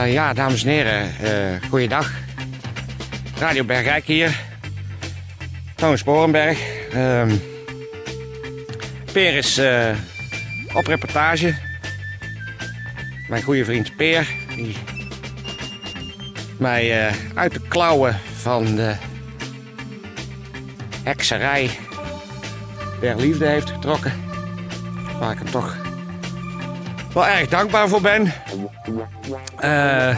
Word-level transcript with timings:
Uh, 0.00 0.12
ja, 0.12 0.32
dames 0.32 0.64
en 0.64 0.68
heren, 0.68 1.10
uh, 1.22 1.68
goeiedag. 1.68 2.12
Radio 3.38 3.64
Bergijk 3.64 4.04
hier. 4.04 4.40
Toon 5.74 5.98
Sporenberg. 5.98 6.58
Uh, 6.94 7.32
Peer 9.12 9.34
is 9.34 9.58
uh, 9.58 9.90
op 10.74 10.86
reportage. 10.86 11.54
Mijn 13.28 13.42
goede 13.42 13.64
vriend 13.64 13.96
Peer, 13.96 14.28
die 14.56 14.76
mij 16.58 17.12
uit 17.34 17.52
de 17.52 17.60
klauwen 17.68 18.20
van 18.40 18.76
de 18.76 18.94
hekserij 21.04 21.70
der 23.00 23.16
liefde 23.16 23.46
heeft 23.46 23.70
getrokken. 23.70 24.12
Waar 25.18 25.32
ik 25.32 25.38
hem 25.38 25.50
toch 25.50 25.89
wel 27.12 27.26
erg 27.26 27.48
dankbaar 27.48 27.88
voor 27.88 28.00
ben. 28.00 28.32
Uh, 29.64 30.16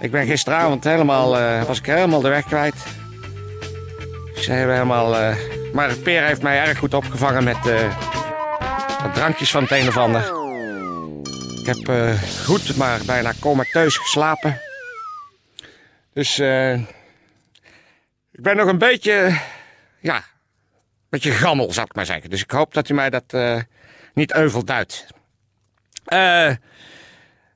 ik 0.00 0.10
ben 0.10 0.26
gisteravond 0.26 0.84
helemaal, 0.84 1.40
uh, 1.40 1.64
was 1.64 1.78
ik 1.78 1.86
helemaal 1.86 2.20
de 2.20 2.28
weg 2.28 2.44
kwijt. 2.44 2.74
Ze 4.34 4.52
hebben 4.52 4.74
helemaal, 4.74 5.20
uh, 5.20 5.36
maar 5.72 5.96
Peer 5.96 6.24
heeft 6.24 6.42
mij 6.42 6.60
erg 6.66 6.78
goed 6.78 6.94
opgevangen 6.94 7.44
met 7.44 7.58
drankjes 9.14 9.50
van 9.50 9.62
het 9.62 9.72
een 9.72 9.88
of 9.88 9.96
ander. 9.96 10.40
Ik 11.60 11.66
heb 11.66 12.16
goed, 12.44 12.76
maar 12.76 13.00
bijna 13.06 13.32
comateus 13.40 13.96
geslapen. 13.96 14.60
Dus 16.12 16.38
ik 18.32 18.42
ben 18.42 18.56
nog 18.56 18.68
een 18.68 18.78
beetje, 18.78 19.38
ja, 20.00 20.16
een 20.16 20.22
beetje 21.08 21.30
gammel, 21.30 21.72
zou 21.72 21.86
ik 21.86 21.94
maar 21.94 22.06
zeggen. 22.06 22.30
Dus 22.30 22.42
ik 22.42 22.50
hoop 22.50 22.74
dat 22.74 22.88
u 22.88 22.94
mij 22.94 23.10
dat 23.10 23.36
niet 24.14 24.34
euvel 24.34 24.64
duidt. 24.64 25.06
Uh, 26.06 26.50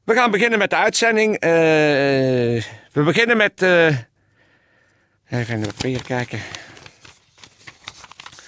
we 0.05 0.15
gaan 0.15 0.31
beginnen 0.31 0.59
met 0.59 0.71
de 0.71 0.77
uitzending. 0.77 1.35
Uh, 1.35 1.41
we 2.93 3.03
beginnen 3.03 3.37
met. 3.37 3.63
Uh, 3.63 3.97
even 5.29 5.59
naar 5.59 5.67
papier 5.67 6.03
kijken. 6.03 6.41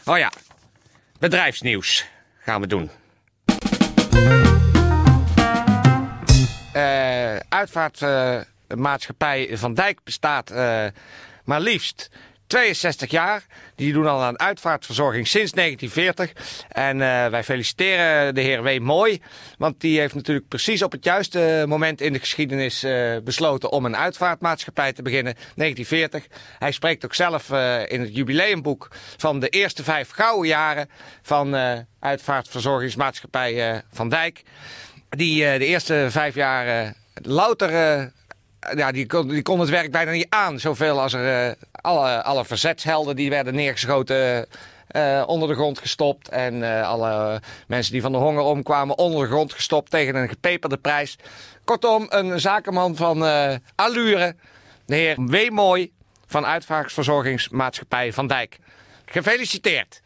Oh 0.05 0.19
ja, 0.19 0.33
bedrijfsnieuws 1.19 2.07
gaan 2.39 2.61
we 2.61 2.67
doen. 2.67 2.91
Uitvaartmaatschappij 7.49 9.49
Van 9.53 9.75
Dijk 9.75 10.05
bestaat 10.05 10.51
maar 11.45 11.61
liefst 11.61 12.11
62 12.49 13.11
jaar. 13.11 13.47
Die 13.75 13.93
doen 13.93 14.07
al 14.07 14.23
aan 14.23 14.39
uitvaartverzorging 14.39 15.27
sinds 15.27 15.53
1940. 15.53 16.65
En 16.69 16.97
uh, 16.97 17.27
wij 17.27 17.45
feliciteren 17.45 18.35
de 18.35 18.41
heer 18.41 18.63
W. 18.63 18.79
Mooi. 18.81 19.23
Want 19.59 19.81
die 19.81 19.99
heeft 19.99 20.15
natuurlijk 20.15 20.49
precies 20.49 20.83
op 20.83 20.93
het 20.93 21.05
juiste 21.05 21.65
moment 21.69 22.01
in 22.01 22.13
de 22.13 22.19
geschiedenis 22.19 22.85
uh, 22.85 23.17
besloten 23.25 23.73
om 23.73 23.85
een 23.85 23.97
uitvaartmaatschappij 23.97 24.93
te 24.93 25.03
beginnen. 25.03 25.35
1940. 25.35 26.27
Hij 26.59 26.73
spreekt 26.73 27.05
ook 27.05 27.15
zelf 27.15 27.51
uh, 27.51 27.91
in 27.91 28.01
het 28.01 28.15
jubileumboek 28.17 28.89
van 29.17 29.41
de 29.41 29.49
eerste 29.49 29.85
vijf 29.85 30.11
gouden 30.11 30.49
jaren 30.49 30.91
van 31.23 31.57
uitvaartverzorgingsmaatschappij 32.01 33.83
Van 33.93 34.09
Dijk. 34.09 34.43
Die 35.09 35.59
de 35.59 35.67
eerste 35.67 36.07
vijf 36.11 36.35
jaar 36.35 36.95
louter 37.23 37.71
ja, 38.77 38.93
die 38.93 39.07
kon, 39.07 39.29
die 39.29 39.43
kon 39.43 39.61
het 39.61 39.69
werk 39.69 39.91
bijna 39.91 40.11
niet 40.11 40.27
aan. 40.29 40.61
Zoveel 40.61 41.01
als 41.01 41.13
er 41.13 41.57
alle, 41.89 42.23
alle 42.23 42.45
verzetshelden 42.45 43.17
die 43.17 43.31
werden 43.31 43.55
neergeschoten. 43.55 44.47
Uh, 44.97 45.23
onder 45.27 45.49
de 45.49 45.55
grond 45.55 45.79
gestopt. 45.79 46.29
En 46.29 46.55
uh, 46.55 46.89
alle 46.89 47.41
mensen 47.67 47.93
die 47.93 48.03
van 48.03 48.13
de 48.13 48.19
honger 48.19 48.43
omkwamen 48.43 48.99
onder 48.99 49.21
de 49.21 49.27
grond 49.27 49.53
gestopt 49.53 49.91
tegen 49.91 50.15
een 50.15 50.29
gepeperde 50.29 50.77
prijs. 50.77 51.17
Kortom, 51.65 52.07
een 52.09 52.41
zakenman 52.41 52.97
van 52.97 53.25
uh, 53.25 53.55
allure. 53.75 54.37
De 54.87 54.95
heer 54.95 55.17
W. 55.17 55.51
Mooi 55.51 55.93
van 56.27 56.47
Uitvaartverzorgingsmaatschappij 56.47 58.13
Van 58.13 58.27
Dijk. 58.27 58.59
Gefeliciteerd. 59.05 60.01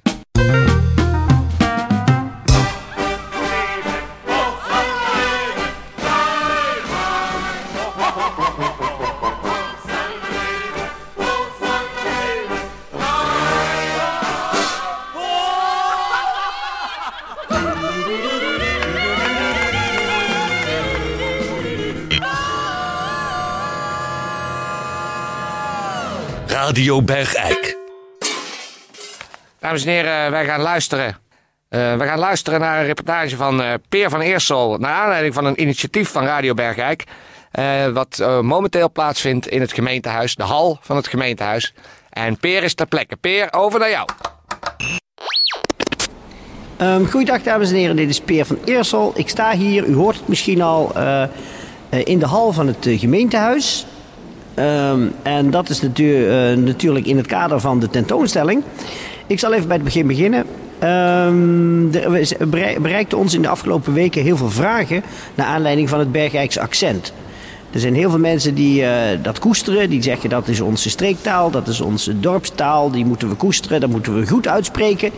Radio 26.67 27.03
Bergijk. 27.03 27.77
Dames 29.59 29.85
en 29.85 29.91
heren, 29.91 30.31
wij 30.31 30.45
gaan 30.45 30.61
luisteren. 30.61 31.07
Uh, 31.07 31.97
we 31.97 32.05
gaan 32.05 32.19
luisteren 32.19 32.61
naar 32.61 32.79
een 32.81 32.87
reportage 32.87 33.37
van 33.37 33.61
uh, 33.61 33.73
Peer 33.89 34.11
van 34.11 34.21
Eersel. 34.21 34.77
Naar 34.79 34.93
aanleiding 34.93 35.35
van 35.35 35.45
een 35.45 35.61
initiatief 35.61 36.09
van 36.09 36.25
Radio 36.25 36.55
Bergijk. 36.55 37.05
Uh, 37.53 37.87
wat 37.87 38.19
momenteel 38.43 38.91
plaatsvindt 38.93 39.49
in 39.49 39.61
het 39.61 39.73
gemeentehuis, 39.73 40.35
de 40.35 40.43
hal 40.43 40.79
van 40.81 40.97
het 40.97 41.09
gemeentehuis. 41.09 41.75
En 42.11 42.37
Peer 42.37 42.63
is 42.63 42.75
ter 42.75 42.87
plekke. 42.87 43.17
Peer, 43.17 43.53
over 43.53 43.79
naar 43.81 43.91
jou. 43.91 44.09
Um, 46.81 47.07
goeiedag 47.11 47.43
dames 47.43 47.71
en 47.71 47.77
heren, 47.77 47.97
dit 47.97 48.09
is 48.09 48.21
Peer 48.21 48.47
van 48.47 48.59
Eersel. 48.65 49.13
Ik 49.15 49.29
sta 49.29 49.53
hier, 49.53 49.85
u 49.85 49.95
hoort 49.95 50.17
het 50.17 50.29
misschien 50.29 50.63
al, 50.63 50.93
in 51.91 52.19
de 52.19 52.27
hal 52.27 52.53
van 52.53 52.67
het 52.67 52.87
gemeentehuis. 52.91 53.87
Um, 54.59 55.13
en 55.23 55.51
dat 55.51 55.69
is 55.69 55.83
uh, 55.83 56.57
natuurlijk 56.57 57.07
in 57.07 57.17
het 57.17 57.27
kader 57.27 57.61
van 57.61 57.81
de 57.81 57.91
tentoonstelling. 57.91 58.63
Ik 59.27 59.39
zal 59.39 59.53
even 59.53 59.67
bij 59.67 59.77
het 59.77 59.85
begin 59.85 60.07
beginnen. 60.07 60.45
Um, 60.83 61.95
er 61.95 62.81
bereikten 62.81 63.19
ons 63.19 63.35
in 63.35 63.43
de 63.43 63.49
afgelopen 63.49 63.93
weken 63.93 64.23
heel 64.23 64.37
veel 64.37 64.51
vragen 64.51 65.03
naar 65.35 65.47
aanleiding 65.47 65.89
van 65.89 65.99
het 65.99 66.13
Bergijkse 66.13 66.61
accent. 66.61 67.13
Er 67.71 67.81
zijn 67.81 67.95
heel 67.95 68.11
veel 68.11 68.19
mensen 68.19 68.55
die 68.55 68.83
uh, 68.83 68.91
dat 69.23 69.39
koesteren. 69.39 69.91
Die 69.91 70.03
zeggen 70.03 70.31
dat 70.31 70.49
is 70.49 70.61
onze 70.61 70.91
streektaal, 70.91 71.51
dat 71.51 71.69
is 71.69 71.81
onze 71.81 72.21
dorpstaal. 72.21 72.91
Die 72.91 73.05
moeten 73.05 73.29
we 73.29 73.35
koesteren, 73.35 73.81
dat 73.81 73.91
moeten 73.91 74.21
we 74.21 74.27
goed 74.27 74.49
uitspreken. 74.49 75.11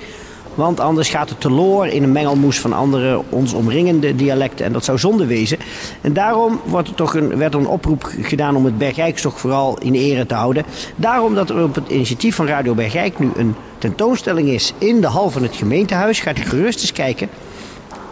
Want 0.54 0.80
anders 0.80 1.08
gaat 1.08 1.28
het 1.28 1.40
teloor 1.40 1.86
in 1.86 2.02
een 2.02 2.12
mengelmoes 2.12 2.60
van 2.60 2.72
andere 2.72 3.22
ons 3.28 3.52
omringende 3.52 4.16
dialecten. 4.16 4.64
En 4.64 4.72
dat 4.72 4.84
zou 4.84 4.98
zonde 4.98 5.26
wezen. 5.26 5.58
En 6.00 6.12
daarom 6.12 6.60
wordt 6.64 6.88
er 6.88 6.94
toch 6.94 7.14
een, 7.14 7.36
werd 7.36 7.54
er 7.54 7.60
een 7.60 7.66
oproep 7.66 8.10
gedaan 8.20 8.56
om 8.56 8.64
het 8.64 8.78
Bergijks 8.78 9.22
toch 9.22 9.40
vooral 9.40 9.78
in 9.78 9.94
ere 9.94 10.26
te 10.26 10.34
houden. 10.34 10.64
Daarom 10.96 11.34
dat 11.34 11.50
er 11.50 11.62
op 11.62 11.74
het 11.74 11.88
initiatief 11.88 12.34
van 12.34 12.46
Radio 12.46 12.74
Bergijk 12.74 13.18
nu 13.18 13.30
een 13.36 13.54
tentoonstelling 13.78 14.48
is 14.48 14.72
in 14.78 15.00
de 15.00 15.06
hal 15.06 15.30
van 15.30 15.42
het 15.42 15.56
gemeentehuis. 15.56 16.20
Gaat 16.20 16.38
u 16.38 16.42
gerust 16.42 16.80
eens 16.80 16.92
kijken. 16.92 17.28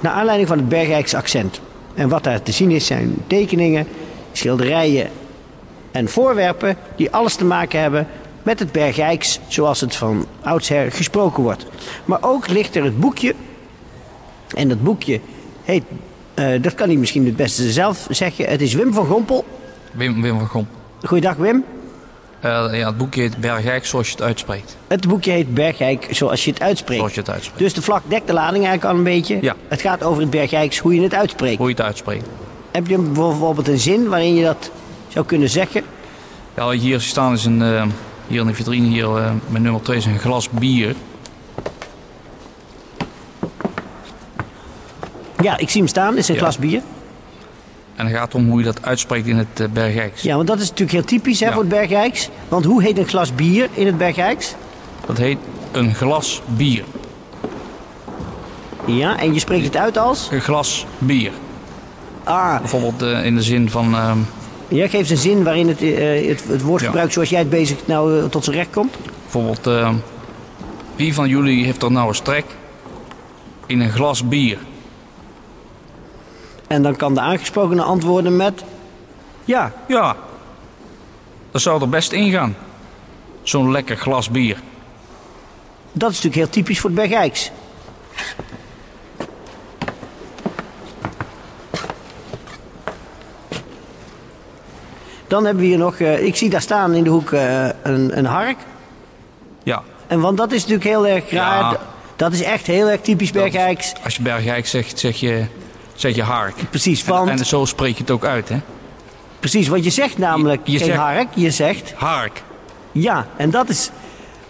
Naar 0.01 0.13
aanleiding 0.13 0.49
van 0.49 0.59
het 0.59 0.69
Bergijks 0.69 1.15
accent. 1.15 1.61
En 1.95 2.09
wat 2.09 2.25
daar 2.25 2.43
te 2.43 2.53
zien 2.53 2.71
is 2.71 2.87
zijn 2.87 3.17
tekeningen, 3.27 3.87
schilderijen 4.33 5.11
en 5.91 6.09
voorwerpen 6.09 6.77
die 6.97 7.11
alles 7.11 7.35
te 7.35 7.45
maken 7.45 7.81
hebben 7.81 8.07
met 8.43 8.59
het 8.59 8.73
Bergijks 8.73 9.41
zoals 9.49 9.81
het 9.81 9.97
van 9.97 10.27
oudsher 10.43 10.93
gesproken 10.93 11.43
wordt. 11.43 11.67
Maar 12.05 12.19
ook 12.21 12.49
ligt 12.49 12.77
er 12.77 12.85
het 12.85 13.01
boekje. 13.01 13.35
En 14.55 14.69
dat 14.69 14.83
boekje 14.83 15.21
heet, 15.63 15.83
uh, 16.35 16.63
dat 16.63 16.75
kan 16.75 16.89
hij 16.89 16.97
misschien 16.97 17.25
het 17.25 17.37
beste 17.37 17.73
zelf 17.73 18.07
zeggen. 18.11 18.47
Het 18.47 18.61
is 18.61 18.75
Wim 18.75 18.93
van 18.93 19.07
Gompel. 19.07 19.45
Wim, 19.93 20.23
Wim 20.23 20.39
van 20.39 20.49
Gompel. 20.49 20.75
Goeiedag 21.03 21.37
Wim. 21.37 21.65
Uh, 22.45 22.51
ja, 22.73 22.87
het 22.87 22.97
boekje 22.97 23.21
heet 23.21 23.37
Bergijk 23.37 23.87
zoals 23.87 24.07
je 24.07 24.13
het 24.13 24.23
uitspreekt. 24.23 24.77
Het 24.87 25.09
boekje 25.09 25.31
heet 25.31 25.55
Bergijk 25.55 26.07
zoals 26.11 26.45
je 26.45 26.51
het 26.51 26.61
uitspreekt. 26.61 26.99
Zoals 26.99 27.15
je 27.15 27.21
het 27.21 27.31
uitspreekt. 27.31 27.59
Dus 27.59 27.75
de 27.75 27.83
vlak 27.83 28.03
dekt 28.07 28.27
de 28.27 28.33
lading 28.33 28.65
eigenlijk 28.65 28.85
al 28.85 28.99
een 28.99 29.05
beetje. 29.05 29.39
Ja. 29.41 29.57
Het 29.69 29.81
gaat 29.81 30.03
over 30.03 30.23
het 30.23 30.31
Bergijks, 30.31 30.79
hoe 30.79 30.95
je 30.95 31.03
het 31.03 31.15
uitspreekt. 31.15 31.59
Hoe 31.59 31.69
je 31.69 31.75
het 31.75 31.85
uitspreekt. 31.85 32.27
Heb 32.71 32.87
je 32.87 32.99
bijvoorbeeld 32.99 33.69
een 33.69 33.79
zin 33.79 34.09
waarin 34.09 34.35
je 34.35 34.45
dat 34.45 34.71
zou 35.09 35.27
kunnen 35.27 35.49
zeggen? 35.49 35.83
Ja, 36.57 36.71
hier 36.71 37.01
staan 37.01 37.33
is 37.33 37.45
een, 37.45 37.61
uh, 37.61 37.85
hier 38.27 38.41
in 38.41 38.47
de 38.47 38.55
vitrine 38.55 38.87
hier 38.87 39.05
uh, 39.19 39.31
met 39.49 39.63
nummer 39.63 39.83
2 39.83 39.97
is 39.97 40.05
een 40.07 40.19
glas 40.19 40.51
bier. 40.51 40.95
Ja, 45.43 45.57
ik 45.59 45.71
zie 45.71 45.81
hem 45.81 45.89
staan. 45.91 46.17
is 46.17 46.29
een 46.29 46.35
Ja. 46.35 46.41
glas 46.41 46.59
bier. 46.59 46.83
En 47.97 48.05
dan 48.05 48.15
gaat 48.17 48.25
het 48.33 48.35
om 48.35 48.49
hoe 48.49 48.59
je 48.59 48.65
dat 48.65 48.83
uitspreekt 48.83 49.27
in 49.27 49.37
het 49.37 49.61
uh, 49.61 49.67
Bergijks. 49.69 50.23
Ja, 50.23 50.35
want 50.37 50.47
dat 50.47 50.61
is 50.61 50.69
natuurlijk 50.69 50.93
heel 50.93 51.05
typisch 51.05 51.41
hè, 51.41 51.47
Ja. 51.47 51.53
voor 51.53 51.61
het 51.63 51.71
Bergijks. 51.71 52.29
Want 52.49 52.65
hoe 52.65 52.83
heet 52.83 52.99
een 52.99 53.09
glas 53.09 53.35
bier 53.35 53.69
in 53.73 53.87
het 53.87 53.99
Bergijks? 53.99 54.55
Dat 55.07 55.19
heet 55.19 55.39
een 55.73 55.95
glas 55.95 56.43
bier. 56.47 56.85
Ja, 58.87 59.19
en 59.19 59.35
je 59.35 59.41
spreekt 59.41 59.65
het 59.65 59.77
uit 59.77 59.99
als? 59.99 60.29
Een 60.33 60.41
glas 60.41 60.87
bier. 60.99 61.33
Ah, 62.25 62.59
Bijvoorbeeld 62.59 63.03
eh, 63.03 63.25
in 63.25 63.35
de 63.35 63.43
zin 63.43 63.71
van... 63.71 63.95
ehm, 63.95 64.19
ja, 64.73 64.89
geef 64.89 65.01
eens 65.01 65.11
een 65.11 65.17
zin 65.17 65.45
waarin 65.45 65.69
het, 65.69 65.83
eh, 65.83 66.29
het, 66.29 66.45
het 66.49 66.63
woord 66.63 66.81
Ja. 66.81 66.87
gebruikt 66.87 67.13
zoals 67.13 67.29
jij 67.29 67.39
het 67.39 67.51
bezig 67.51 67.87
nou 67.87 68.19
eh, 68.19 68.25
tot 68.25 68.45
zijn 68.45 68.57
recht 68.57 68.71
komt. 68.71 68.97
bijvoorbeeld... 69.23 69.67
ehm, 69.67 69.95
wie 70.97 71.15
van 71.15 71.29
jullie 71.29 71.65
heeft 71.65 71.83
er 71.83 71.93
nou 71.93 72.09
een 72.09 72.15
strek 72.15 72.45
in 73.67 73.81
een 73.81 73.91
glas 73.91 74.29
bier? 74.29 74.59
En 76.67 76.83
dan 76.83 76.97
kan 76.97 77.15
de 77.15 77.21
aangesprokene 77.21 77.83
antwoorden 77.83 78.37
met... 78.37 78.65
Ja, 79.45 79.73
Ja, 79.89 80.17
dat 81.51 81.61
zou 81.63 81.81
er 81.81 81.89
best 81.89 82.13
ingaan. 82.13 82.57
Zo'n 83.43 83.71
lekker 83.71 83.97
glas 83.97 84.31
bier. 84.31 84.57
dat 85.93 86.11
is 86.11 86.17
natuurlijk 86.23 86.35
heel 86.43 86.63
typisch 86.63 86.81
voor 86.81 86.91
het 86.91 86.99
Bergijks. 86.99 87.51
Dan 95.33 95.45
hebben 95.45 95.63
we 95.63 95.69
hier 95.69 95.79
nog, 95.79 95.97
eh, 95.97 96.25
ik 96.25 96.37
zie 96.37 96.51
daar 96.51 96.61
staan 96.61 96.95
in 96.95 97.05
de 97.05 97.11
hoek 97.11 97.33
eh, 97.33 97.65
een, 97.83 98.19
een 98.19 98.25
hark. 98.25 98.57
Ja, 99.63 99.83
En 100.07 100.21
want 100.21 100.37
dat 100.37 100.53
is 100.53 100.59
natuurlijk 100.61 100.89
heel 100.89 101.07
erg 101.07 101.31
raar. 101.31 101.61
Ja. 101.73 101.79
Dat 102.17 102.33
is 102.33 102.43
echt 102.43 102.67
heel 102.67 102.89
erg 102.91 103.01
typisch 103.01 103.31
Bergijks. 103.31 103.93
Als 104.05 104.17
je 104.17 104.23
Bergijk 104.23 104.67
zegt, 104.67 104.99
zeg 104.99 105.17
je, 105.21 105.45
zeg 105.95 106.15
je 106.15 106.23
hark. 106.23 106.55
Precies, 106.71 107.05
En, 107.05 107.11
want, 107.13 107.29
en 107.31 107.39
zo 107.47 107.65
spreek 107.65 107.95
je 107.95 108.01
het 108.01 108.11
ook 108.11 108.25
uit, 108.25 108.49
hè? 108.49 108.57
precies, 109.41 109.69
want 109.69 109.85
je 109.85 109.91
zegt 109.91 110.19
namelijk 110.19 110.61
Je- 110.65 110.73
je 110.73 110.79
geen 110.79 110.87
zegt- 110.87 110.99
hark, 110.99 111.29
je 111.35 111.51
zegt 111.51 111.93
Hark. 111.97 112.43
ja. 112.93 113.27
En 113.37 113.51
dat 113.51 113.69
is, 113.69 113.91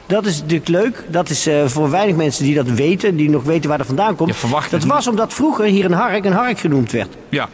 dat 0.06 0.26
is 0.26 0.40
natuurlijk 0.40 0.68
leuk. 0.68 1.04
Dat 1.08 1.30
is 1.30 1.46
eh, 1.46 1.66
voor 1.66 1.90
weinig 1.90 2.16
mensen 2.16 2.44
die 2.44 2.54
dat 2.54 2.68
weten, 2.68 3.16
die 3.16 3.30
nog 3.30 3.42
weten 3.44 3.68
waar 3.68 3.78
dat 3.78 3.86
vandaan 3.86 4.16
komt. 4.16 4.28
Je 4.28 4.34
verwacht 4.34 4.70
dat 4.70 4.82
het 4.82 4.90
was 4.90 5.06
omdat 5.06 5.34
vroeger 5.34 5.64
hier 5.64 5.84
een 5.84 5.92
hark 5.92 6.24
een 6.24 6.32
hark 6.32 6.58
genoemd 6.58 6.92
werd. 6.92 7.16
Ja. 7.28 7.48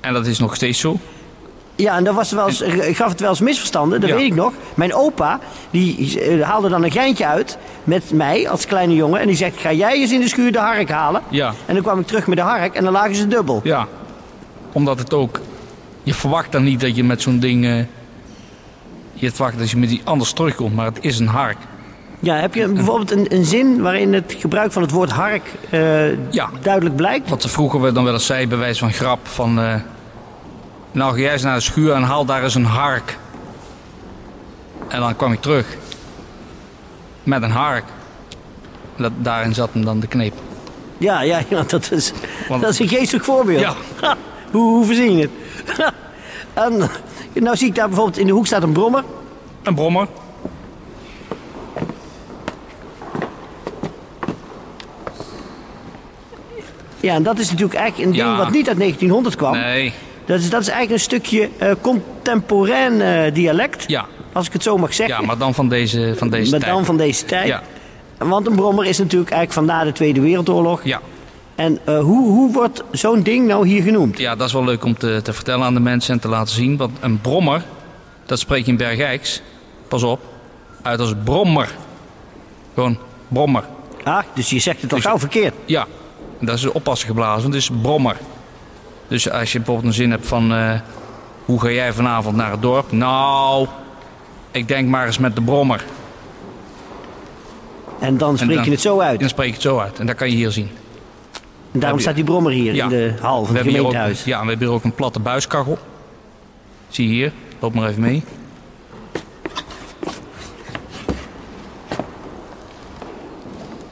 En 0.00 0.12
dat 0.12 0.26
is 0.26 0.38
nog 0.38 0.54
steeds 0.54 0.78
zo. 0.80 0.98
Ja, 1.80 1.96
en 1.96 2.04
dat 2.04 2.14
was 2.14 2.32
wel 2.32 2.46
eens, 2.46 2.62
gaf 2.96 3.08
het 3.10 3.20
wel 3.20 3.28
eens 3.30 3.40
misverstanden, 3.40 4.00
dat 4.00 4.08
Ja. 4.10 4.16
weet 4.16 4.26
ik 4.26 4.34
nog. 4.34 4.52
Mijn 4.74 4.94
opa, 4.94 5.38
die 5.70 6.20
eh, 6.20 6.42
haalde 6.42 6.68
dan 6.68 6.84
een 6.84 6.90
geintje 6.90 7.26
uit 7.26 7.58
met 7.84 8.10
mij 8.12 8.48
als 8.48 8.66
kleine 8.66 8.94
jongen. 8.94 9.20
En 9.20 9.26
die 9.26 9.36
zegt, 9.36 9.56
ga 9.60 9.72
jij 9.72 9.92
eens 9.92 10.12
in 10.12 10.20
de 10.20 10.28
schuur 10.28 10.52
de 10.52 10.58
hark 10.58 10.90
halen? 10.90 11.22
Ja. 11.28 11.52
En 11.66 11.74
dan 11.74 11.82
kwam 11.82 11.98
ik 12.00 12.06
terug 12.06 12.26
met 12.26 12.36
de 12.36 12.42
hark 12.42 12.74
en 12.74 12.84
dan 12.84 12.92
lagen 12.92 13.14
ze 13.14 13.26
dubbel. 13.28 13.60
Ja. 13.64 13.86
Omdat 14.72 14.98
het 14.98 15.14
ook... 15.14 15.40
Je 16.02 16.14
verwacht 16.14 16.52
dan 16.52 16.62
niet 16.64 16.80
dat 16.80 16.96
je 16.96 17.04
met 17.04 17.22
zo'n 17.22 17.38
ding... 17.38 17.64
eh, 17.64 17.76
je 19.12 19.30
verwacht 19.30 19.58
dat 19.58 19.70
je 19.70 19.76
met 19.76 19.88
die 19.88 20.00
anders 20.04 20.32
terugkomt, 20.32 20.74
maar 20.74 20.86
het 20.86 20.98
is 21.00 21.18
een 21.18 21.26
hark. 21.28 21.56
Ja, 22.20 22.34
heb 22.34 22.54
je 22.54 22.68
bijvoorbeeld 22.68 23.10
een, 23.10 23.26
een 23.34 23.44
zin 23.44 23.82
waarin 23.82 24.12
het 24.14 24.34
gebruik 24.38 24.72
van 24.72 24.82
het 24.82 24.90
woord 24.90 25.10
hark 25.10 25.42
eh, 25.70 26.32
Ja. 26.32 26.48
duidelijk 26.62 26.96
blijkt? 26.96 27.28
Wat 27.28 27.42
ze 27.42 27.48
vroeger 27.48 27.80
we 27.80 27.92
dan 27.92 28.04
wel 28.04 28.12
eens 28.12 28.26
zei, 28.26 28.46
bij 28.46 28.58
wijze 28.58 28.78
van 28.78 28.92
grap, 28.92 29.18
van... 29.22 29.58
nou, 30.92 31.12
ga 31.14 31.18
jij 31.20 31.32
eens 31.32 31.42
naar 31.42 31.54
de 31.54 31.60
schuur 31.60 31.92
en 31.94 32.02
haal 32.02 32.24
daar 32.24 32.42
eens 32.42 32.54
een 32.54 32.64
hark. 32.64 33.18
En 34.88 35.00
dan 35.00 35.16
kwam 35.16 35.32
ik 35.32 35.40
terug. 35.40 35.66
Met 37.22 37.42
een 37.42 37.50
hark. 37.50 37.84
Dat, 38.96 39.12
daarin 39.16 39.54
zat 39.54 39.68
hem 39.72 39.84
dan 39.84 40.00
de 40.00 40.06
kneep. 40.06 40.34
Ja, 40.98 41.20
ja, 41.22 41.40
ja 41.48 41.62
dat, 41.62 41.90
is, 41.92 42.12
Want- 42.48 42.62
dat 42.62 42.70
is 42.70 42.78
een 42.78 42.88
geestig 42.88 43.24
voorbeeld. 43.24 43.60
Ja. 43.60 43.74
Ha, 44.00 44.16
hoe, 44.50 44.74
hoe 44.74 44.84
verzin 44.84 45.16
je 45.16 45.22
het? 45.22 45.92
en, 46.64 46.90
nou 47.42 47.56
zie 47.56 47.68
ik 47.68 47.74
daar 47.74 47.86
bijvoorbeeld 47.88 48.18
in 48.18 48.26
de 48.26 48.32
hoek 48.32 48.46
staat 48.46 48.62
een 48.62 48.72
brommer. 48.72 49.04
Een 49.62 49.74
brommer. 49.74 50.06
Ja, 57.00 57.14
en 57.14 57.22
dat 57.22 57.38
is 57.38 57.50
natuurlijk 57.50 57.78
eigenlijk 57.78 58.10
een 58.10 58.16
ding 58.16 58.28
Ja. 58.28 58.36
wat 58.36 58.50
niet 58.50 58.68
uit 58.68 58.78
1900 58.78 59.36
kwam. 59.36 59.52
Nee. 59.52 59.92
Dat, 60.30 60.40
is, 60.40 60.50
dat 60.50 60.60
is 60.60 60.68
eigenlijk 60.68 60.90
een 61.00 61.04
stukje 61.04 61.48
eh, 61.58 61.70
contemporain 61.80 63.00
eh, 63.00 63.34
dialect, 63.34 63.84
Ja. 63.86 64.06
als 64.32 64.46
ik 64.46 64.52
het 64.52 64.62
zo 64.62 64.78
mag 64.78 64.94
zeggen. 64.94 65.20
Ja, 65.20 65.26
maar 65.26 65.38
dan 65.38 65.54
van 65.54 65.68
deze, 65.68 66.14
van 66.16 66.30
deze 66.30 66.50
maar 66.50 66.60
tijd. 66.60 66.72
dan 66.72 66.84
van 66.84 66.96
deze 66.96 67.24
tijd. 67.24 67.46
Ja. 67.46 67.62
Want 68.18 68.46
een 68.46 68.54
brommer 68.56 68.84
is 68.86 68.98
natuurlijk 68.98 69.30
eigenlijk 69.30 69.52
van 69.68 69.76
na 69.76 69.84
de 69.84 69.92
Tweede 69.92 70.20
Wereldoorlog. 70.20 70.84
Ja. 70.84 71.00
En 71.54 71.78
eh, 71.84 72.00
hoe, 72.00 72.28
hoe 72.28 72.52
wordt 72.52 72.82
zo'n 72.92 73.22
ding 73.22 73.46
nou 73.46 73.66
hier 73.68 73.82
genoemd? 73.82 74.18
ja, 74.18 74.36
dat 74.36 74.46
is 74.46 74.52
wel 74.52 74.64
leuk 74.64 74.84
om 74.84 74.96
te, 74.98 75.20
te 75.22 75.32
vertellen 75.32 75.64
aan 75.66 75.74
de 75.74 75.80
mensen 75.80 76.14
en 76.14 76.20
te 76.20 76.28
laten 76.28 76.54
zien. 76.54 76.76
Want 76.76 76.92
een 77.00 77.20
brommer, 77.20 77.62
dat 78.26 78.38
spreek 78.38 78.64
je 78.64 78.70
in 78.70 78.76
Bergijks, 78.76 79.42
pas 79.88 80.02
op, 80.02 80.20
uit 80.82 81.00
als 81.00 81.14
brommer. 81.24 81.68
Gewoon 82.74 82.98
brommer. 83.28 83.64
Ah, 84.04 84.22
dus 84.34 84.50
je 84.50 84.58
zegt 84.58 84.82
het 84.82 84.90
al 84.90 84.96
Dus- 84.96 85.06
gauw 85.06 85.18
verkeerd. 85.18 85.54
Ja, 85.64 85.86
en 86.40 86.46
dat 86.46 86.56
is 86.56 86.66
oppassen 86.66 87.08
geblazen, 87.08 87.54
is 87.54 87.70
brommer. 87.82 88.16
Dus 89.10 89.30
als 89.30 89.52
je 89.52 89.58
bijvoorbeeld 89.58 89.86
een 89.86 89.92
zin 89.92 90.10
hebt 90.10 90.26
van... 90.26 90.52
eh, 90.54 90.72
hoe 91.44 91.60
ga 91.60 91.70
jij 91.70 91.92
vanavond 91.92 92.36
naar 92.36 92.50
het 92.50 92.62
dorp? 92.62 92.92
Nou, 92.92 93.66
ik 94.50 94.68
denk 94.68 94.88
maar 94.88 95.06
eens 95.06 95.18
met 95.18 95.34
de 95.34 95.42
brommer. 95.42 95.84
En 97.98 98.16
dan 98.18 98.38
spreek 98.38 98.54
dan- 98.56 98.64
je 98.64 98.70
het 98.70 98.80
zo 98.80 99.00
uit. 99.00 99.12
En 99.12 99.18
dan 99.18 99.28
spreek 99.28 99.46
je 99.46 99.52
het 99.52 99.62
zo 99.62 99.78
uit. 99.78 99.98
En 99.98 100.06
dat 100.06 100.16
kan 100.16 100.30
je 100.30 100.36
hier 100.36 100.50
zien. 100.50 100.70
En 101.72 101.80
daarom 101.80 102.00
staat 102.00 102.14
die 102.14 102.24
brommer 102.24 102.52
hier 102.52 102.74
Ja. 102.74 102.82
in 102.84 102.88
de 102.90 103.14
hal 103.20 103.32
van 103.32 103.40
We 103.40 103.46
het 103.46 103.54
hebben 103.54 103.72
hier 103.72 103.80
ook, 103.80 103.86
gemeentehuis. 103.86 104.24
ja, 104.24 104.40
we 104.42 104.48
hebben 104.48 104.66
hier 104.66 104.76
ook 104.76 104.84
een 104.84 104.94
platte 104.94 105.20
buiskachel. 105.20 105.78
Zie 106.88 107.06
je 107.08 107.14
hier. 107.14 107.32
Loop 107.58 107.74
maar 107.74 107.88
even 107.88 108.00
mee. 108.02 108.24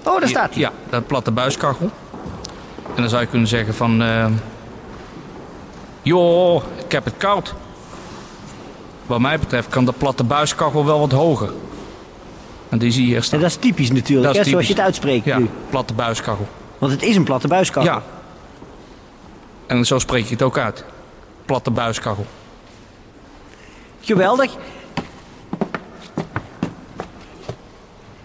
Oh, 0.04 0.20
daar 0.20 0.28
staat 0.28 0.50
hij. 0.52 0.60
Ja, 0.62 0.72
dat 0.90 1.06
platte 1.06 1.30
buiskachel. 1.30 1.90
En 2.94 3.02
dan 3.02 3.08
zou 3.08 3.22
je 3.22 3.28
kunnen 3.28 3.48
zeggen 3.48 3.74
van... 3.74 4.02
eh, 4.02 4.26
joh, 6.08 6.62
ik 6.84 6.92
heb 6.92 7.04
het 7.04 7.14
koud. 7.16 7.54
Wat 9.06 9.20
mij 9.20 9.38
betreft 9.38 9.68
kan 9.68 9.84
de 9.84 9.92
platte 9.92 10.24
buiskachel 10.24 10.84
wel 10.84 10.98
wat 10.98 11.12
hoger. 11.12 11.50
En 12.68 12.78
die 12.78 12.90
zie 12.90 13.02
je 13.02 13.06
hier 13.08 13.16
En 13.16 13.22
staan. 13.22 13.40
dat 13.40 13.48
is 13.50 13.56
typisch 13.56 13.90
natuurlijk, 13.90 14.26
Dat 14.26 14.34
is 14.36 14.44
hè, 14.44 14.50
zoals 14.50 14.66
je 14.66 14.74
typisch. 14.74 14.84
het 14.84 14.84
uitspreekt 14.94 15.24
Ja, 15.24 15.38
nu. 15.38 15.48
platte 15.70 15.94
buiskachel. 15.94 16.46
Want 16.78 16.92
het 16.92 17.02
is 17.02 17.16
een 17.16 17.24
platte 17.24 17.48
buiskachel. 17.48 17.90
Ja. 17.92 18.02
En 19.66 19.84
zo 19.84 19.98
spreek 19.98 20.24
je 20.24 20.32
het 20.32 20.42
ook 20.42 20.58
uit. 20.58 20.84
Platte 21.44 21.70
buiskachel. 21.70 22.26
Geweldig. 24.00 24.56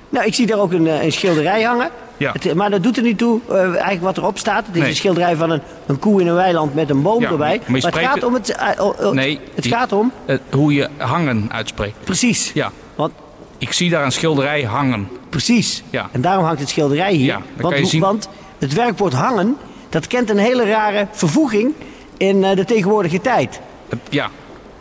Nou, 0.09 0.25
ik 0.25 0.33
zie 0.33 0.47
daar 0.47 0.59
ook 0.59 0.71
een, 0.71 0.87
eh, 0.87 1.03
een 1.03 1.11
schilderij 1.11 1.61
hangen. 1.63 1.89
Ja. 2.17 2.31
Het- 2.39 2.53
maar 2.55 2.69
dat 2.69 2.83
doet 2.83 2.97
er 2.97 3.03
niet 3.03 3.17
toe, 3.17 3.39
eh, 3.49 3.55
eigenlijk 3.63 4.01
wat 4.01 4.17
erop 4.17 4.37
staat. 4.37 4.65
Het 4.65 4.75
is 4.75 4.81
Nee. 4.81 4.89
een 4.89 4.95
schilderij 4.95 5.35
van 5.35 5.49
een, 5.49 5.61
een 5.85 5.99
koe 5.99 6.21
in 6.21 6.27
een 6.27 6.35
weiland 6.35 6.73
met 6.75 6.89
een 6.89 7.01
boom 7.01 7.21
Ja, 7.21 7.29
erbij. 7.29 7.61
maar 7.67 7.81
het 7.81 7.95
gaat 7.97 8.23
om 8.23 8.33
het... 8.33 8.49
eh, 8.49 9.09
Nee, 9.11 9.39
Het 9.53 9.63
die- 9.63 9.71
gaat 9.73 9.91
om... 9.91 10.11
Hoe 10.51 10.73
je 10.73 10.89
hangen 10.97 11.47
uitspreekt. 11.51 11.95
Precies. 12.03 12.51
Ja. 12.53 12.71
Want, 12.95 13.11
Ik 13.57 13.73
zie 13.73 13.89
daar 13.89 14.05
een 14.05 14.11
schilderij 14.11 14.61
hangen. 14.63 15.07
precies. 15.29 15.83
Ja. 15.89 16.09
En 16.11 16.21
daarom 16.21 16.45
hangt 16.45 16.59
het 16.59 16.69
schilderij 16.69 17.13
hier. 17.13 17.25
Ja, 17.25 17.41
want, 17.57 17.75
hoe- 17.77 17.85
zien- 17.85 18.01
want 18.01 18.29
het 18.59 18.73
werkwoord 18.73 19.13
hangen, 19.13 19.57
dat 19.89 20.07
kent 20.07 20.29
een 20.29 20.37
hele 20.37 20.65
rare 20.65 21.07
vervoeging 21.11 21.73
in 22.17 22.43
eh, 22.43 22.55
de 22.55 22.65
tegenwoordige 22.65 23.21
tijd. 23.21 23.59
Ja. 24.09 24.29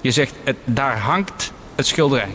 Je 0.01 0.11
zegt, 0.11 0.35
het, 0.45 0.57
daar 0.65 0.99
hangt 0.99 1.53
het 1.75 1.87
schilderij. 1.87 2.29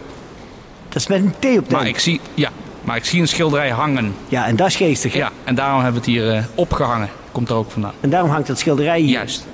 Dat 0.89 0.96
is 1.01 1.08
met 1.08 1.20
een 1.20 1.32
T 1.39 1.58
op 1.60 1.70
de 1.70 1.75
Maar 1.75 1.88
ik 1.88 2.00
zie, 2.00 2.22
ja, 2.34 2.50
maar 2.88 2.96
ik 2.96 3.06
zie 3.06 3.22
een 3.22 3.27
schilderij 3.27 3.70
hangen. 3.70 4.15
Ja, 4.27 4.46
en 4.46 4.56
dat 4.56 4.67
is 4.67 4.75
geestig. 4.75 5.13
hè? 5.13 5.20
Ja, 5.20 5.32
en 5.44 5.56
daarom 5.56 5.82
hebben 5.82 6.01
we 6.01 6.12
het 6.12 6.17
hier 6.17 6.34
eh, 6.36 6.44
opgehangen. 6.56 7.10
Komt 7.32 7.50
er 7.50 7.56
ook 7.56 7.72
vandaan. 7.72 7.94
En 8.00 8.10
daarom 8.10 8.29
hangt 8.29 8.48
dat 8.48 8.60
schilderij 8.60 9.00
hier. 9.00 9.10
Juist. 9.10 9.46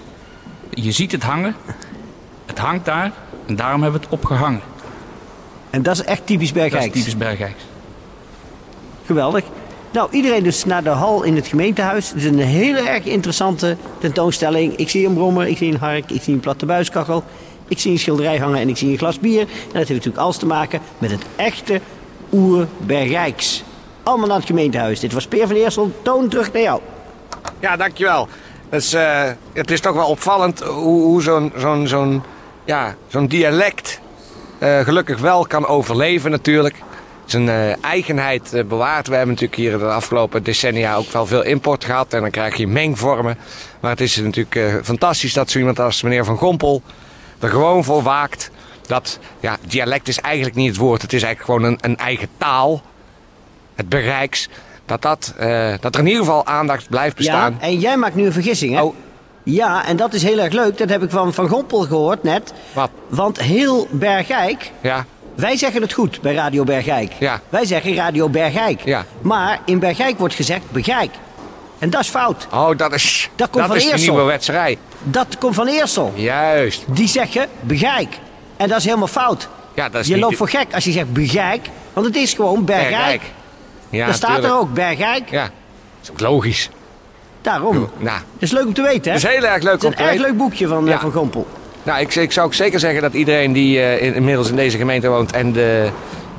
Je 0.69 0.91
ziet 0.91 1.11
het 1.11 1.23
hangen. 1.23 1.55
Het 2.45 2.59
hangt 2.59 2.85
daar. 2.85 3.11
En 3.45 3.55
daarom 3.55 3.81
hebben 3.81 3.99
we 3.99 4.05
het 4.05 4.15
opgehangen. 4.15 4.61
En 5.69 5.83
dat 5.83 5.95
is 5.95 6.03
echt 6.03 6.25
typisch 6.25 6.53
Dat 6.53 6.73
is 6.73 6.83
typisch 6.83 7.17
Bergijks. 7.17 7.63
Geweldig. 9.05 9.43
Nou, 9.91 10.07
iedereen 10.11 10.43
dus 10.43 10.65
naar 10.65 10.83
de 10.83 10.89
hal 10.89 11.23
in 11.23 11.35
het 11.35 11.47
gemeentehuis. 11.47 12.09
Het 12.09 12.17
is 12.17 12.25
een 12.25 12.39
hele 12.39 12.81
erg 12.89 13.05
interessante 13.05 13.77
tentoonstelling. 13.99 14.75
Ik 14.75 14.89
zie 14.89 15.07
een 15.07 15.13
brommer, 15.13 15.47
ik 15.47 15.57
zie 15.57 15.73
een 15.73 15.79
hark, 15.79 16.11
ik 16.11 16.21
zie 16.21 16.33
een 16.33 16.39
platte 16.39 16.65
buiskachel. 16.65 17.23
Ik 17.67 17.79
zie 17.79 17.91
een 17.91 17.99
schilderij 17.99 18.37
hangen 18.37 18.59
en 18.59 18.69
ik 18.69 18.77
zie 18.77 18.91
een 18.91 18.97
glas 18.97 19.19
bier. 19.19 19.39
En 19.39 19.47
dat 19.65 19.73
heeft 19.73 19.89
natuurlijk 19.89 20.17
alles 20.17 20.37
te 20.37 20.45
maken 20.45 20.79
met 20.97 21.11
het 21.11 21.25
echte 21.35 21.81
oer-Bergijks. 22.33 23.63
Allemaal 24.03 24.27
naar 24.27 24.37
het 24.37 24.45
gemeentehuis. 24.45 24.99
Dit 24.99 25.13
was 25.13 25.27
Peer 25.27 25.47
van 25.47 25.55
Eersel. 25.55 25.91
Toon 26.01 26.27
terug 26.27 26.51
naar 26.51 26.61
jou. 26.61 26.81
Ja, 27.59 27.75
dankjewel. 27.75 28.27
Het 28.69 28.83
is, 28.83 28.93
eh, 28.93 29.29
het 29.53 29.71
is 29.71 29.79
toch 29.79 29.95
wel 29.95 30.07
opvallend 30.07 30.59
hoe, 30.59 31.01
hoe 31.01 31.21
zo'n 31.21 31.51
zo'n 31.87 32.23
ja, 32.65 32.95
dialect 33.27 33.99
eh, 34.59 34.79
gelukkig 34.79 35.19
wel 35.19 35.45
kan 35.45 35.67
overleven 35.67 36.31
natuurlijk. 36.31 36.75
zijn 37.25 37.49
eh, 37.49 37.83
eigenheid 37.83 38.63
bewaart. 38.67 39.07
We 39.07 39.15
hebben 39.15 39.33
natuurlijk 39.33 39.61
hier 39.61 39.77
de 39.77 39.85
afgelopen 39.85 40.43
decennia 40.43 40.95
ook 40.95 41.11
wel 41.11 41.25
veel 41.25 41.43
import 41.43 41.85
gehad. 41.85 42.13
En 42.13 42.21
dan 42.21 42.29
krijg 42.29 42.55
je 42.55 42.67
mengvormen. 42.67 43.37
Maar 43.79 43.91
het 43.91 44.01
is 44.01 44.15
natuurlijk 44.15 44.85
fantastisch 44.85 45.33
dat 45.33 45.49
zo 45.49 45.59
iemand 45.59 45.79
als 45.79 46.01
meneer 46.01 46.25
Van 46.25 46.37
Gompel 46.37 46.81
er 47.39 47.49
gewoon 47.49 47.83
voor 47.83 48.03
waakt. 48.03 48.51
Dat 48.87 49.19
ja, 49.39 49.57
dialect 49.67 50.07
is 50.07 50.19
eigenlijk 50.19 50.55
niet 50.55 50.67
het 50.69 50.77
woord. 50.77 51.01
Het 51.01 51.13
is 51.13 51.23
eigenlijk 51.23 51.53
gewoon 51.53 51.71
een, 51.71 51.91
een 51.91 51.97
eigen 51.97 52.27
taal. 52.37 52.81
Het 53.75 53.89
bereiks. 53.89 54.49
Dat, 54.85 55.01
dat, 55.01 55.33
eh, 55.37 55.73
dat 55.79 55.93
er 55.95 56.01
in 56.01 56.07
ieder 56.07 56.23
geval 56.23 56.45
aandacht 56.45 56.89
blijft 56.89 57.15
bestaan. 57.15 57.57
Ja, 57.59 57.65
en 57.67 57.79
jij 57.79 57.97
maakt 57.97 58.15
nu 58.15 58.25
een 58.25 58.33
vergissing, 58.33 58.75
hè? 58.75 58.81
Oh. 58.81 58.95
Ja, 59.43 59.85
en 59.85 59.95
dat 59.97 60.13
is 60.13 60.23
heel 60.23 60.39
erg 60.39 60.53
leuk. 60.53 60.77
Dat 60.77 60.89
heb 60.89 61.03
ik 61.03 61.09
van 61.09 61.33
Van 61.33 61.47
Gompel 61.47 61.79
gehoord 61.81 62.23
net. 62.23 62.53
Wat? 62.73 62.89
Want 63.07 63.39
heel 63.39 63.87
Bergijk... 63.91 64.71
Ja, 64.81 65.05
Wij 65.35 65.57
zeggen 65.57 65.81
het 65.81 65.93
goed 65.93 66.21
bij 66.21 66.33
Radio 66.33 66.63
Bergijk. 66.63 67.11
Ja. 67.19 67.41
Wij 67.49 67.65
zeggen 67.65 67.95
Radio 67.95 68.29
Bergijk. 68.29 68.81
Ja. 68.85 69.05
Maar 69.21 69.59
in 69.65 69.79
Bergijk 69.79 70.19
wordt 70.19 70.33
gezegd 70.33 70.71
Begijk. 70.71 71.11
En 71.79 71.89
dat 71.89 72.01
is 72.01 72.09
fout. 72.09 72.47
oh, 72.51 72.77
dat 72.77 72.93
is, 72.93 73.29
Dat 73.35 73.49
komt 73.49 73.65
van 73.65 73.75
is 73.75 73.83
de 73.85 73.91
Eersel. 73.91 74.13
nieuwe 74.13 74.27
wetserij. 74.27 74.77
Dat 75.03 75.37
komt 75.37 75.55
van 75.55 75.67
Eersel. 75.67 76.11
Juist. 76.15 76.83
Die 76.87 77.07
zeggen 77.07 77.47
Begijk. 77.61 78.19
En 78.63 78.70
dat 78.70 78.77
is 78.77 78.84
helemaal 78.86 79.08
fout. 79.08 79.48
Ja, 79.74 79.89
dat 79.89 80.01
is 80.01 80.08
je 80.08 80.13
niet- 80.13 80.24
loopt 80.24 80.38
voor 80.38 80.50
gek 80.50 80.74
als 80.74 80.84
je 80.84 80.91
zegt 80.91 81.13
Begijk. 81.13 81.67
Want 81.93 82.05
het 82.05 82.15
is 82.15 82.34
gewoon 82.34 82.65
Bergijk. 82.65 82.89
Bergijk. 82.91 83.22
Ja, 83.89 84.05
Daar 84.05 84.15
staat 84.15 84.43
er 84.43 84.53
ook 84.53 84.74
Bergijk. 84.74 85.29
Ja, 85.29 85.41
dat 85.43 85.51
is 86.01 86.12
ook 86.12 86.20
logisch. 86.20 86.70
Daarom. 87.41 87.79
Dat 87.79 87.89
Nou, 87.98 88.20
is 88.39 88.51
leuk 88.51 88.65
om 88.65 88.74
te 88.74 88.82
weten, 88.82 89.12
hè? 89.12 89.17
het 89.17 89.27
is 89.27 89.36
heel 89.36 89.43
erg 89.46 89.63
leuk 89.63 89.72
Het 89.72 89.82
is 89.82 89.86
om 89.86 89.91
een 89.91 89.98
te 89.98 90.03
erg 90.03 90.12
weten. 90.12 90.25
leuk 90.27 90.38
boekje 90.38 90.67
van, 90.67 90.84
eh, 90.86 90.93
Ja. 90.93 91.00
van 91.00 91.12
Gompel. 91.12 91.48
Nou, 91.84 92.00
ik, 92.00 92.15
ik 92.15 92.32
zou 92.32 92.46
ook 92.48 92.53
zeker 92.53 92.79
zeggen 92.79 93.01
dat 93.01 93.13
iedereen 93.13 93.53
die 93.53 93.79
eh, 93.82 94.01
in- 94.08 94.13
inmiddels 94.13 94.50
in 94.50 94.55
deze 94.55 94.77
gemeente 94.77 95.08
woont 95.08 95.32
en 95.32 95.51
de 95.53 95.89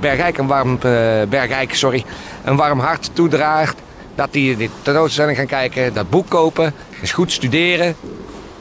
Bergijk 0.00 0.38
een 0.38 0.46
warm, 0.46 0.72
eh, 0.82 0.90
Bergijk, 1.28 1.74
sorry, 1.74 2.04
een 2.44 2.56
warm 2.56 2.78
hart 2.80 3.10
toedraagt, 3.12 3.76
dat 4.14 4.32
die 4.32 4.56
dit 4.56 4.70
tentoonstelling 4.82 5.36
gaan 5.36 5.46
kijken, 5.46 5.94
dat 5.94 6.10
boek 6.10 6.28
kopen, 6.28 6.74
eens 7.00 7.12
goed 7.12 7.32
studeren 7.32 7.96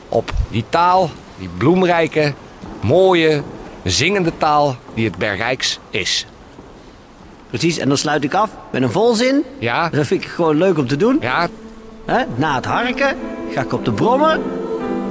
op 0.08 0.30
die 0.50 0.64
taal, 0.68 1.10
die 1.38 1.48
bloemrijke, 1.58 2.32
mooie, 2.80 3.42
zingende 3.84 4.32
taal 4.38 4.76
die 4.94 5.04
het 5.04 5.16
Bergijks 5.16 5.78
is. 5.90 6.26
Precies, 7.48 7.78
en 7.78 7.88
dan 7.88 7.96
sluit 7.96 8.24
ik 8.24 8.34
af 8.34 8.50
met 8.70 8.82
een 8.82 8.90
volzin. 8.90 9.44
Ja, 9.58 9.88
Dat 9.88 10.06
vind 10.06 10.24
ik 10.24 10.28
gewoon 10.30 10.56
leuk 10.56 10.78
om 10.78 10.86
te 10.88 10.96
doen. 10.96 11.18
ja? 11.20 11.48
Na 12.36 12.54
het 12.54 12.64
harken 12.64 13.16
ga 13.52 13.60
ik 13.60 13.72
op 13.72 13.84
de 13.84 13.92
brommer 13.92 14.40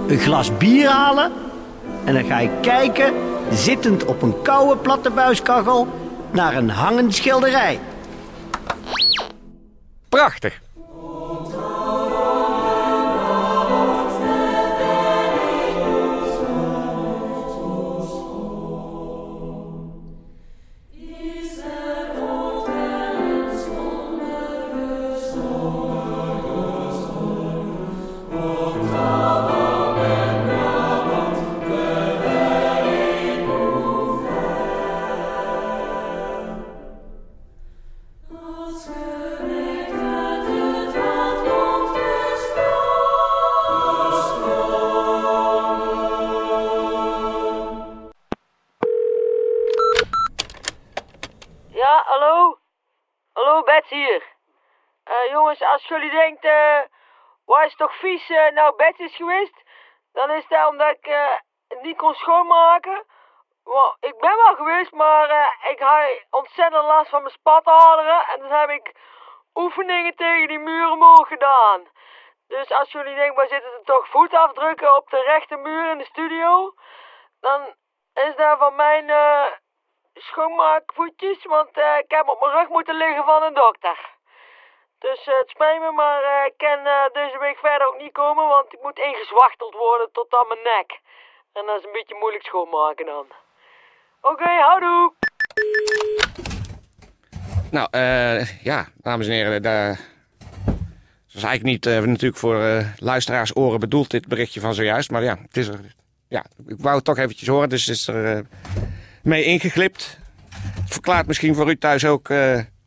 een 0.08 0.18
glas 0.20 0.58
bier 0.58 0.90
halen. 0.90 1.32
En 2.04 2.14
dan 2.14 2.24
ga 2.26 2.40
ik 2.40 2.50
kijken, 2.62 3.14
zittend 3.52 4.06
op 4.06 4.22
een 4.22 4.42
koude 4.42 4.78
platte 4.82 5.10
buiskachel, 5.10 5.88
naar 6.32 6.56
een 6.56 6.70
hangend 6.70 7.16
schilderij. 7.16 7.80
prachtig. 10.10 10.62
Toch 57.84 57.96
vies 57.96 58.30
eh, 58.30 58.52
nou 58.52 58.76
Bets 58.76 59.00
is 59.00 59.16
geweest, 59.16 59.64
dan 60.14 60.32
is 60.32 60.48
dat 60.48 60.68
omdat 60.68 60.90
ik 60.90 61.06
eh, 61.06 61.36
het 61.68 61.82
niet 61.82 61.98
kon 61.98 62.14
schoonmaken. 62.14 63.06
Ik 64.00 64.18
ben 64.20 64.36
wel 64.36 64.56
geweest, 64.56 64.92
maar 64.92 65.30
eh, 65.30 65.72
ik 65.72 65.80
had 65.80 66.26
ontzettend 66.30 66.86
last 66.86 67.10
van 67.10 67.22
mijn 67.22 67.34
spataderen. 67.34 68.26
En 68.28 68.40
dus 68.40 68.50
heb 68.50 68.70
ik 68.70 68.96
oefeningen 69.54 70.16
tegen 70.16 70.48
die 70.48 70.60
muur 70.60 70.92
omhoog 70.92 71.28
gedaan. 71.28 71.82
Dus 72.48 72.72
als 72.72 72.92
jullie 72.92 73.16
denken, 73.16 73.36
waar 73.36 73.48
zitten 73.48 73.72
er 73.72 73.84
toch 73.84 74.08
voetafdrukken 74.08 74.96
op 74.96 75.10
de 75.10 75.22
rechte 75.22 75.56
muur 75.56 75.92
in 75.92 75.98
de 75.98 76.06
studio? 76.06 76.74
Dan 77.40 77.76
is 78.14 78.36
dat 78.36 78.58
van 78.58 78.76
mijn 78.76 79.10
eh, 79.10 79.46
schoonmaakvoetjes, 80.14 81.46
want 81.46 81.78
eh, 81.78 81.98
ik 81.98 82.12
heb 82.12 82.28
op 82.28 82.40
mijn 82.40 82.52
rug 82.52 82.70
moeten 82.70 82.96
liggen 82.96 83.24
van 83.24 83.44
een 83.44 83.54
dokter. 83.54 84.13
Dus 85.08 85.20
eh, 85.28 85.40
het 85.42 85.50
spijt 85.50 85.80
me, 85.80 85.92
maar 85.92 86.22
eh, 86.24 86.46
ik 86.52 86.58
kan 86.58 86.80
eh, 86.96 87.08
deze 87.22 87.38
week 87.40 87.58
verder 87.58 87.88
ook 87.88 88.00
niet 88.04 88.12
komen, 88.12 88.46
want 88.48 88.74
ik 88.74 88.82
moet 88.82 89.00
ingezwachteld 89.00 89.74
worden 89.74 90.10
tot 90.12 90.36
aan 90.38 90.48
mijn 90.48 90.64
nek. 90.72 90.90
En 91.54 91.64
dat 91.66 91.80
is 91.80 91.86
een 91.86 91.98
beetje 92.00 92.16
moeilijk 92.20 92.46
schoonmaken 92.46 93.06
dan. 93.06 93.26
Oké, 94.22 94.50
houdoe! 94.68 95.14
Nou, 97.72 97.88
ja, 98.64 98.88
dames 98.98 99.28
en 99.28 99.34
heren, 99.34 99.62
daar... 99.62 99.90
Dat 101.26 101.42
is 101.42 101.50
eigenlijk 101.50 101.86
niet 101.86 102.06
natuurlijk 102.08 102.40
voor 102.40 102.84
luisteraars 102.98 103.56
oren 103.56 103.80
bedoeld, 103.80 104.10
dit 104.10 104.28
berichtje 104.28 104.60
van 104.60 104.74
zojuist. 104.74 105.12
Maar 105.12 105.24
ja, 105.24 105.38
het 105.42 105.58
is 105.58 105.68
er, 105.68 105.80
ja, 106.28 106.46
ik 106.68 106.80
wou 106.80 106.96
het 106.96 107.06
toch 107.06 107.18
eventjes 107.18 107.48
horen, 107.48 107.70
dus 107.70 107.86
het 107.86 107.96
is 107.96 108.08
er 108.08 108.46
mee 109.24 109.44
ingeglipt. 109.44 110.20
Verklaart 110.86 111.28
misschien 111.28 111.56
voor 111.56 111.70
u 111.70 111.78
thuis 111.78 112.06
ook 112.06 112.30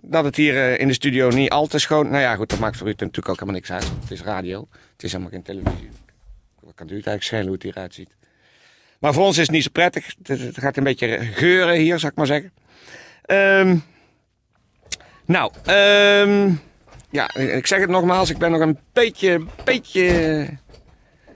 dat 0.09 0.25
het 0.25 0.37
hier 0.37 0.57
eh, 0.57 0.81
in 0.81 0.89
de 0.89 0.95
studio 0.95 1.29
niet 1.29 1.51
al 1.51 1.67
te 1.67 1.79
schoon... 1.79 2.11
Nou 2.11 2.23
ja, 2.23 2.35
goed, 2.35 2.51
dat 2.51 2.59
maakt 2.59 2.77
voor 2.77 2.87
u 2.87 2.91
natuurlijk 2.91 3.29
ook 3.29 3.41
helemaal 3.41 3.55
niks 3.55 3.73
uit. 3.73 3.91
Het 4.01 4.11
is 4.11 4.23
radio, 4.23 4.69
het 4.93 5.03
is 5.03 5.13
helemaal 5.13 5.33
geen 5.33 5.43
televisie. 5.43 5.89
Wat 6.61 6.75
kan 6.75 6.87
u 6.91 6.97
het 6.97 7.07
eigenlijk 7.07 7.23
schelen 7.23 7.45
hoe 7.45 7.55
het 7.55 7.63
hieruit 7.63 7.95
ziet? 7.95 8.11
Maar 8.99 9.13
voor 9.13 9.25
ons 9.25 9.37
is 9.37 9.43
het 9.43 9.51
niet 9.51 9.63
zo 9.63 9.71
prettig. 9.73 10.15
Het, 10.23 10.41
het 10.41 10.59
gaat 10.59 10.77
een 10.77 10.85
beetje 10.85 11.19
geuren 11.19 11.75
hier, 11.75 11.99
zou 11.99 12.13
ik 12.13 12.19
maar 12.19 12.27
zeggen. 12.27 12.53
Ehm... 13.23 13.77
Nou, 15.25 15.53
ehm 15.65 16.53
ja, 17.11 17.35
ik 17.35 17.67
zeg 17.67 17.81
het 17.81 17.91
nogmaals, 17.91 18.31
ik 18.31 18.39
ben 18.39 18.51
nog 18.51 18.61
een 18.61 18.79
beetje, 18.93 19.45
beetje 19.65 20.47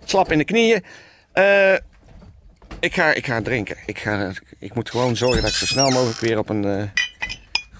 slap 0.04 0.32
in 0.32 0.38
de 0.38 0.44
knieën. 0.44 0.84
Eh, 1.32 1.74
ik, 2.80 2.94
ga, 2.94 3.14
ik 3.14 3.26
ga 3.26 3.42
drinken. 3.42 3.76
Ik, 3.86 3.98
ga, 3.98 4.32
ik 4.58 4.74
moet 4.74 4.90
gewoon 4.90 5.16
zorgen 5.16 5.42
dat 5.42 5.50
ik 5.50 5.56
zo 5.56 5.66
snel 5.66 5.90
mogelijk 5.90 6.18
weer 6.18 6.38
op 6.38 6.48
een 6.48 6.64
eh, 6.64 6.82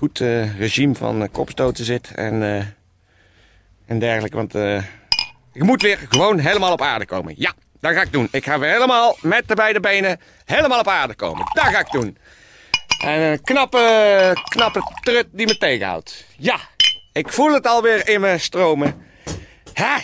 goed 0.01 0.21
eh, 0.21 0.59
regime 0.59 0.95
van 0.95 1.23
uh, 1.23 1.29
kopstoten 1.33 1.85
zit 1.85 2.11
en, 2.15 2.43
eh, 2.43 2.65
en 3.87 3.99
dergelijke. 3.99 4.37
Want 4.37 4.55
eh, 4.55 4.77
ik 5.53 5.63
moet 5.63 5.83
weer 5.83 5.99
gewoon 6.09 6.39
helemaal 6.39 6.73
op 6.73 6.83
aarde 6.83 7.07
komen. 7.07 7.35
Ja, 7.37 7.53
dat 7.81 7.93
ga 7.93 8.03
ik 8.03 8.13
doen. 8.13 8.29
Ik 8.31 8.45
ga 8.45 8.59
weer 8.59 8.71
helemaal 8.71 9.17
met 9.21 9.49
de 9.49 9.55
beide 9.55 9.81
benen 9.81 10.21
helemaal 10.45 10.79
op 10.79 10.89
aarde 10.89 11.15
komen. 11.15 11.45
Dat 11.53 11.65
ga 11.65 11.79
ik 11.79 11.91
doen. 11.91 12.17
En 13.03 13.21
een 13.21 13.43
knappe, 13.43 14.37
knappe 14.49 14.83
trut 15.01 15.27
die 15.33 15.47
me 15.47 15.57
tegenhoudt. 15.59 16.25
Ja, 16.37 16.59
ik 17.13 17.33
voel 17.33 17.53
het 17.53 17.67
alweer 17.67 18.09
in 18.09 18.21
me 18.21 18.39
stromen. 18.39 19.07
Hè? 19.73 19.97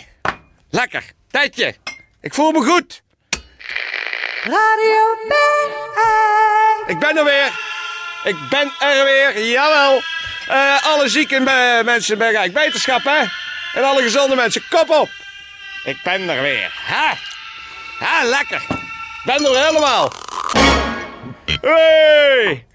Lekker. 0.69 1.11
Tijdje. 1.27 1.75
Ik 2.21 2.33
voel 2.33 2.51
me 2.51 2.63
goed. 2.63 3.01
Radio 4.43 5.15
Bergijk. 5.27 6.83
Ik 6.87 6.99
ben 6.99 7.17
er 7.17 7.23
weer. 7.23 7.66
Ik 8.27 8.49
ben 8.49 8.71
er 8.79 9.03
weer. 9.03 9.45
Jawel. 9.45 10.01
Eh, 10.47 10.83
alle 10.83 11.09
zieke 11.09 11.39
mensen 11.85 12.17
bij 12.17 12.31
Rijk 12.31 12.53
Wetenschap, 12.53 13.03
hè? 13.03 13.23
En 13.73 13.83
alle 13.83 14.01
gezonde 14.01 14.35
mensen, 14.35 14.63
kop 14.69 14.89
op. 14.89 15.09
Ik 15.83 15.99
ben 16.03 16.29
er 16.29 16.41
weer. 16.41 16.71
Hè? 16.85 17.13
Ja, 17.99 18.23
lekker. 18.23 18.61
Ben 19.23 19.45
er 19.45 19.65
helemaal. 19.65 20.11
Hey! 21.61 22.65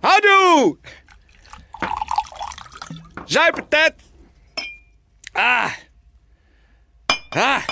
Houdoe! 0.00 0.78
Zuipen! 3.24 3.94
Ah! 5.32 5.72
Ah! 7.28 7.62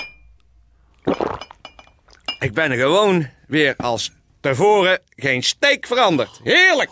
Ik 2.39 2.53
ben 2.53 2.71
er 2.71 2.77
gewoon 2.77 3.29
weer 3.47 3.73
als 3.77 4.11
tevoren 4.41 4.99
geen 5.15 5.43
steek 5.43 5.87
veranderd. 5.87 6.39
Heerlijk! 6.43 6.89